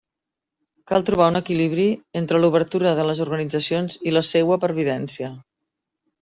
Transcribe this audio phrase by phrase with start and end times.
[0.91, 1.85] Cal trobar un equilibri
[2.21, 5.33] entre l'obertura de les organitzacions i la seua pervivència.